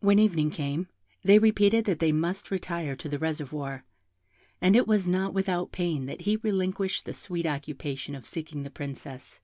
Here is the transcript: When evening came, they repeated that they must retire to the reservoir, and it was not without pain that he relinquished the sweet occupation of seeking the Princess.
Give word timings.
When 0.00 0.18
evening 0.18 0.50
came, 0.50 0.88
they 1.22 1.38
repeated 1.38 1.84
that 1.84 2.00
they 2.00 2.10
must 2.10 2.50
retire 2.50 2.96
to 2.96 3.08
the 3.08 3.16
reservoir, 3.20 3.84
and 4.60 4.74
it 4.74 4.88
was 4.88 5.06
not 5.06 5.34
without 5.34 5.70
pain 5.70 6.06
that 6.06 6.22
he 6.22 6.34
relinquished 6.38 7.04
the 7.04 7.14
sweet 7.14 7.46
occupation 7.46 8.16
of 8.16 8.26
seeking 8.26 8.64
the 8.64 8.72
Princess. 8.72 9.40